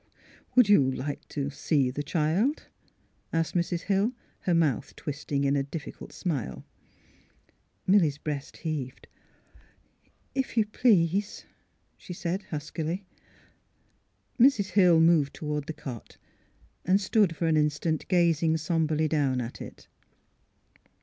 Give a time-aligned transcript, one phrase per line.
[0.29, 2.65] *' Would you— like to see the child!"
[3.31, 3.81] asked Mrs.
[3.81, 6.65] Hill, her mouth twisting in a difficult smile.
[7.85, 9.05] Milly's breast heaved.
[9.73, 9.87] '*
[10.33, 11.45] If— you please,"
[11.97, 13.05] she said, huskily.
[14.39, 14.69] Mrs.
[14.71, 16.17] Hill moved toward the cot
[16.83, 19.87] and stood for an instant gazing somberly down at it.